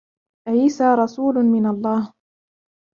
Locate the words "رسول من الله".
0.95-2.13